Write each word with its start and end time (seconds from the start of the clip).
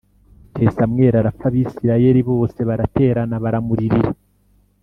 Bukeye 0.51 0.69
Samweli 0.77 1.15
arapfa, 1.21 1.45
Abisirayeli 1.49 2.21
bose 2.29 2.59
baraterana 2.69 3.35
baramuririra 3.43 4.11